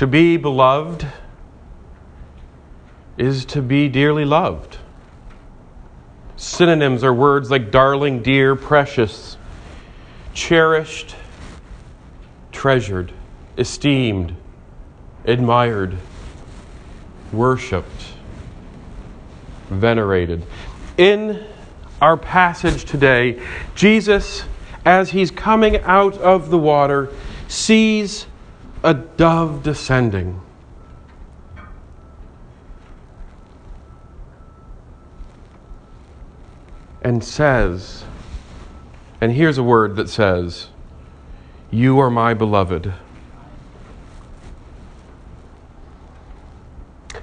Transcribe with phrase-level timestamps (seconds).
[0.00, 1.06] To be beloved
[3.18, 4.78] is to be dearly loved.
[6.36, 9.36] Synonyms are words like darling, dear, precious,
[10.32, 11.16] cherished,
[12.50, 13.12] treasured,
[13.58, 14.34] esteemed,
[15.26, 15.98] admired,
[17.30, 18.14] worshiped,
[19.68, 20.46] venerated.
[20.96, 21.44] In
[22.00, 23.38] our passage today,
[23.74, 24.44] Jesus,
[24.86, 27.10] as he's coming out of the water,
[27.48, 28.24] sees
[28.82, 30.40] a dove descending.
[37.02, 38.04] And says,
[39.20, 40.68] and here's a word that says,
[41.70, 42.94] You are my beloved.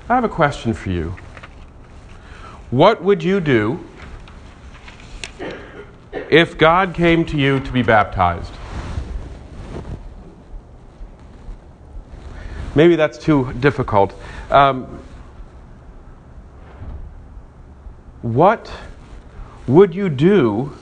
[0.10, 1.16] I have a question for you.
[2.70, 3.84] What would you do
[6.30, 8.57] if God came to you to be baptized?
[12.78, 14.14] Maybe that's too difficult.
[14.52, 15.00] Um,
[18.22, 18.72] what
[19.66, 20.78] would you do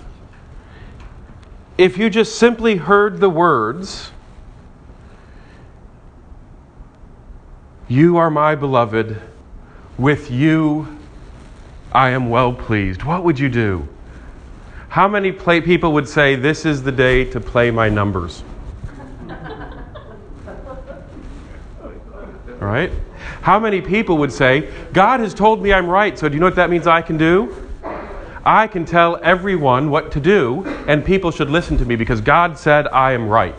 [1.78, 4.12] if you just simply heard the words,
[7.88, 9.22] You are my beloved,
[9.98, 10.98] with you
[11.94, 13.04] I am well pleased?
[13.04, 13.88] What would you do?
[14.90, 18.44] How many people would say, This is the day to play my numbers?
[22.66, 22.92] Right?
[23.42, 26.48] How many people would say, God has told me I'm right, so do you know
[26.48, 27.56] what that means I can do?
[28.46, 32.60] I can tell everyone what to do, and people should listen to me because God
[32.60, 33.56] said I am right.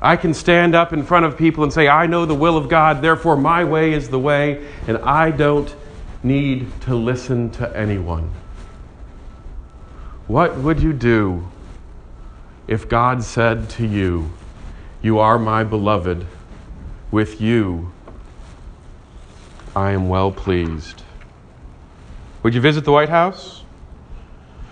[0.00, 2.68] I can stand up in front of people and say, I know the will of
[2.68, 5.72] God, therefore my way is the way, and I don't
[6.24, 8.30] need to listen to anyone.
[10.26, 11.48] What would you do
[12.66, 14.30] if God said to you,
[15.02, 16.26] you are my beloved.
[17.10, 17.92] With you,
[19.76, 21.02] I am well pleased.
[22.42, 23.64] Would you visit the White House?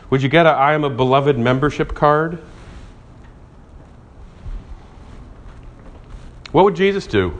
[0.08, 2.42] Would you get a I am a beloved membership card?
[6.52, 7.38] What would Jesus do?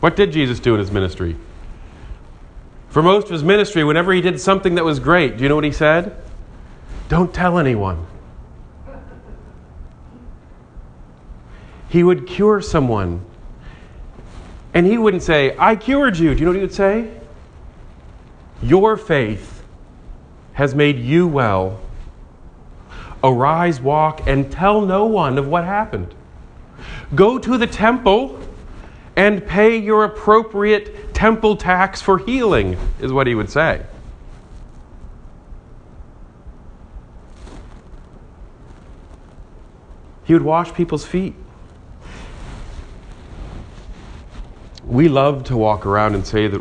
[0.00, 1.36] What did Jesus do in his ministry?
[2.88, 5.54] For most of his ministry, whenever he did something that was great, do you know
[5.54, 6.16] what he said?
[7.08, 8.06] Don't tell anyone.
[11.92, 13.22] He would cure someone.
[14.72, 16.34] And he wouldn't say, I cured you.
[16.34, 17.10] Do you know what he would say?
[18.62, 19.62] Your faith
[20.54, 21.82] has made you well.
[23.22, 26.14] Arise, walk, and tell no one of what happened.
[27.14, 28.40] Go to the temple
[29.14, 33.84] and pay your appropriate temple tax for healing, is what he would say.
[40.24, 41.34] He would wash people's feet.
[44.92, 46.60] We love to walk around and say that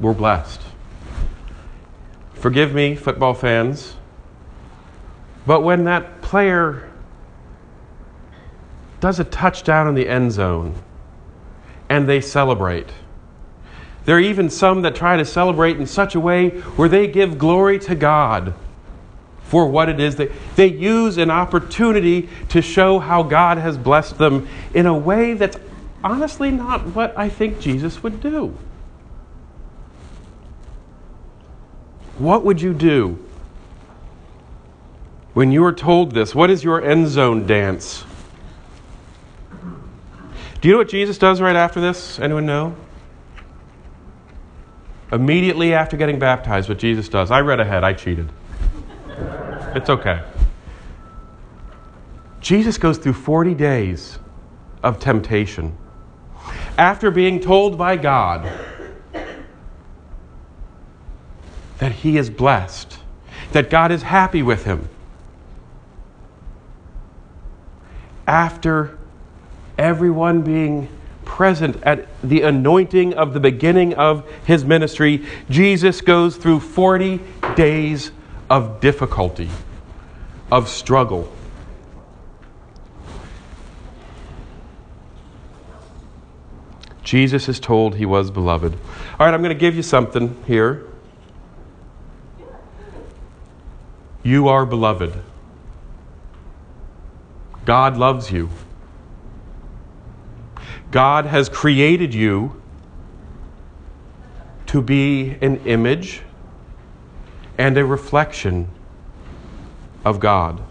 [0.00, 0.62] we're blessed.
[2.32, 3.96] Forgive me, football fans,
[5.46, 6.90] but when that player
[9.00, 10.74] does a touchdown in the end zone
[11.90, 12.88] and they celebrate,
[14.06, 17.36] there are even some that try to celebrate in such a way where they give
[17.36, 18.54] glory to God
[19.42, 24.16] for what it is that they use an opportunity to show how God has blessed
[24.16, 25.58] them in a way that's
[26.02, 28.56] honestly not what I think Jesus would do.
[32.18, 33.24] What would you do
[35.34, 36.34] when you are told this?
[36.34, 38.04] What is your end zone dance?
[40.60, 42.18] Do you know what Jesus does right after this?
[42.18, 42.74] Anyone know?
[45.12, 47.30] Immediately after getting baptized, what Jesus does.
[47.30, 48.28] I read ahead, I cheated.
[49.74, 50.22] It's okay.
[52.40, 54.18] Jesus goes through 40 days
[54.82, 55.76] of temptation
[56.78, 58.48] after being told by God
[61.78, 62.98] that he is blessed,
[63.52, 64.88] that God is happy with him,
[68.28, 68.96] after
[69.76, 70.88] everyone being
[71.24, 77.20] present at the anointing of the beginning of his ministry, Jesus goes through 40
[77.56, 78.12] days
[78.48, 79.50] of difficulty,
[80.52, 81.32] of struggle.
[87.08, 88.74] Jesus is told he was beloved.
[88.74, 90.84] All right, I'm going to give you something here.
[94.22, 95.14] You are beloved.
[97.64, 98.50] God loves you.
[100.90, 102.60] God has created you
[104.66, 106.20] to be an image
[107.56, 108.68] and a reflection
[110.04, 110.62] of God.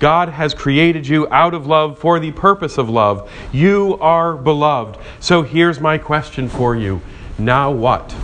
[0.00, 3.30] God has created you out of love for the purpose of love.
[3.52, 4.98] You are beloved.
[5.20, 7.00] So here's my question for you.
[7.38, 8.14] Now what?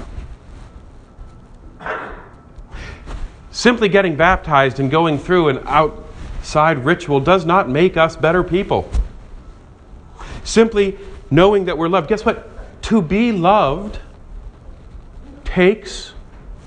[3.51, 8.91] Simply getting baptized and going through an outside ritual does not make us better people.
[10.45, 10.99] Simply
[11.31, 12.09] knowing that we're loved.
[12.09, 12.49] Guess what?
[12.83, 13.99] To be loved
[15.45, 16.13] takes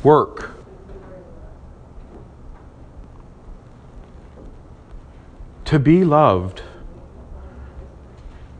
[0.03, 0.58] work.
[5.69, 6.63] To be loved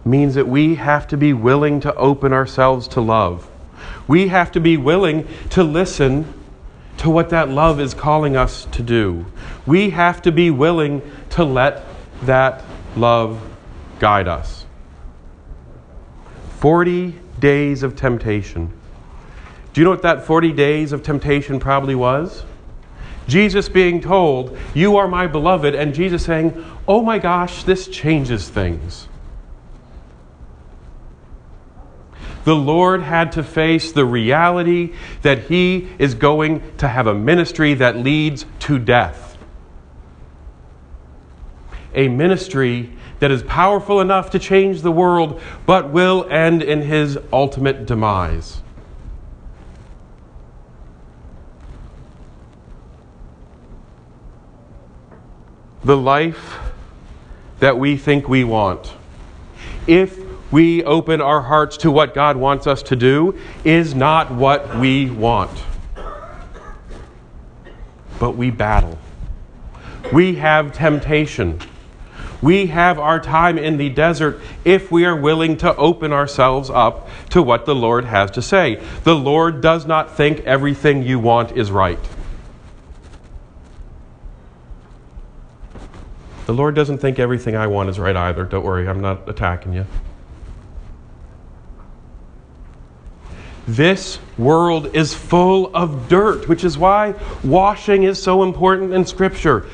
[0.06, 3.50] means that we have to be willing to open ourselves to love.
[4.08, 6.32] We have to be willing to listen
[6.98, 9.26] to what that love is calling us to do.
[9.66, 11.02] We have to be willing
[11.32, 11.84] to let
[12.26, 12.64] that
[12.96, 13.42] love
[13.98, 14.68] guide us.
[16.60, 18.72] 40 days of temptation.
[19.74, 22.44] Do you know what that 40 days of temptation probably was?
[23.30, 28.50] Jesus being told, You are my beloved, and Jesus saying, Oh my gosh, this changes
[28.50, 29.08] things.
[32.46, 37.76] The Lord had to face the reality that He is going to have a ministry
[37.76, 39.38] that leads to death.
[41.94, 47.18] A ministry that is powerful enough to change the world, but will end in His
[47.32, 48.62] ultimate demise.
[55.84, 56.60] The life
[57.60, 58.94] that we think we want,
[59.88, 60.20] if
[60.52, 65.10] we open our hearts to what God wants us to do, is not what we
[65.10, 65.64] want.
[68.20, 68.98] But we battle.
[70.12, 71.60] We have temptation.
[72.42, 77.10] We have our time in the desert if we are willing to open ourselves up
[77.32, 78.82] to what the Lord has to say.
[79.04, 82.00] The Lord does not think everything you want is right.
[86.50, 88.44] The Lord doesn't think everything I want is right either.
[88.44, 89.86] Don't worry, I'm not attacking you.
[93.68, 97.14] This world is full of dirt, which is why
[97.44, 99.68] washing is so important in Scripture.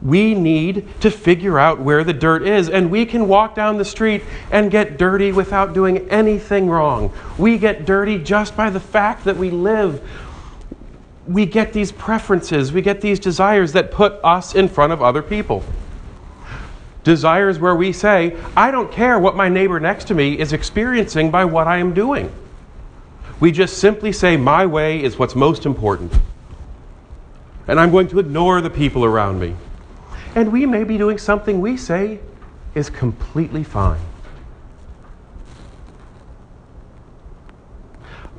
[0.00, 3.84] We need to figure out where the dirt is, and we can walk down the
[3.84, 7.12] street and get dirty without doing anything wrong.
[7.36, 10.00] We get dirty just by the fact that we live.
[11.26, 15.20] We get these preferences, we get these desires that put us in front of other
[15.20, 15.62] people
[17.06, 21.30] desires where we say, I don't care what my neighbor next to me is experiencing
[21.30, 22.30] by what I am doing.
[23.38, 26.12] We just simply say, My way is what's most important.
[27.68, 29.54] And I'm going to ignore the people around me.
[30.34, 32.18] And we may be doing something we say
[32.74, 34.00] is completely fine.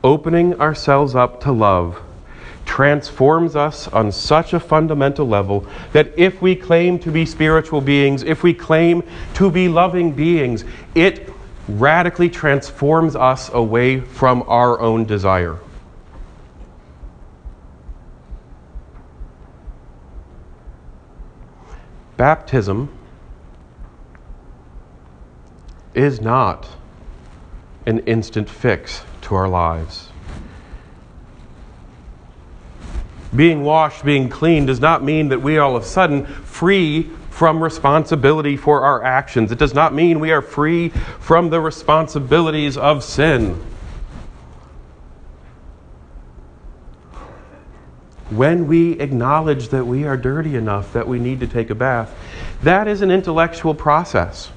[0.03, 2.01] Opening ourselves up to love
[2.77, 8.21] transforms us on such a fundamental level that if we claim to be spiritual beings,
[8.21, 9.01] if we claim
[9.33, 11.33] to be loving beings, it
[11.67, 15.57] radically transforms us away from our own desire.
[22.15, 22.95] Baptism
[25.95, 26.67] is not
[27.87, 30.09] an instant fix to our lives.
[33.35, 37.61] Being washed, being clean, does not mean that we all of a sudden free from
[37.63, 39.51] responsibility for our actions.
[39.51, 43.63] It does not mean we are free from the responsibilities of sin.
[48.29, 52.13] When we acknowledge that we are dirty enough that we need to take a bath,
[52.63, 54.49] that is an intellectual process.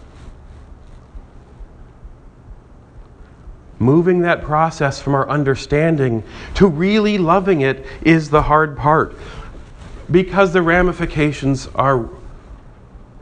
[3.80, 6.22] Moving that process from our understanding
[6.54, 9.16] to really loving it is the hard part
[10.10, 12.08] because the ramifications are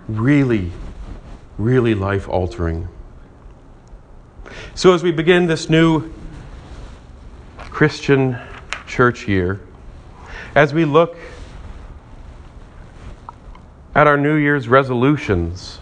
[0.09, 0.73] really,
[1.57, 2.89] really life altering.
[4.75, 6.13] So, as we begin this new
[7.59, 8.39] Christian
[8.87, 9.61] church year,
[10.55, 11.17] as we look
[13.95, 15.79] at our New Year's resolutions,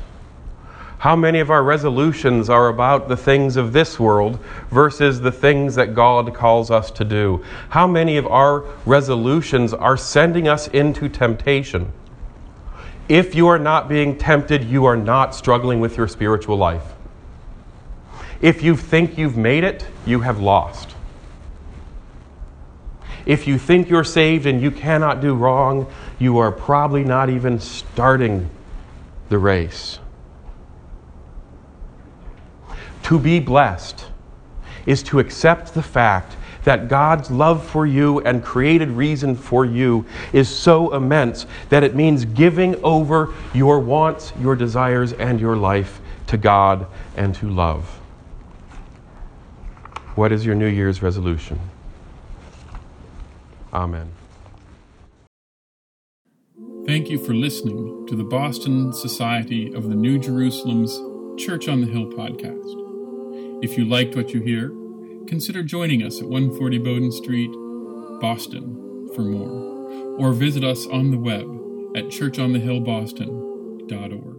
[1.07, 4.41] how many of our resolutions are about the things of this world
[4.73, 7.45] versus the things that God calls us to do?
[7.69, 11.93] How many of our resolutions are sending us into temptation?
[13.09, 16.95] If you are not being tempted, you are not struggling with your spiritual life.
[18.41, 20.97] If you think you've made it, you have lost.
[23.27, 25.87] If you think you're saved and you cannot do wrong,
[26.19, 28.51] you are probably not even starting
[29.29, 30.01] the race.
[33.07, 34.05] To be blessed
[34.85, 40.05] is to accept the fact that God's love for you and created reason for you
[40.33, 46.01] is so immense that it means giving over your wants, your desires, and your life
[46.27, 47.85] to God and to love.
[50.17, 51.61] What is your New Year's resolution?
[53.73, 54.11] Amen.
[56.85, 61.01] Thank you for listening to the Boston Society of the New Jerusalem's
[61.41, 62.86] Church on the Hill podcast.
[63.63, 64.69] If you liked what you hear,
[65.27, 67.51] consider joining us at 140 Bowdoin Street,
[68.21, 71.49] Boston, for more, or visit us on the web
[71.97, 74.36] at churchonthehillboston.org.